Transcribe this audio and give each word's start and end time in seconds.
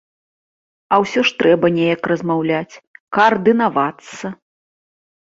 А 0.95 0.97
ўсё 1.01 1.21
ж 1.29 1.35
трэба 1.41 1.69
неяк 1.75 2.03
размаўляць, 2.11 2.75
каардынавацца. 3.17 4.25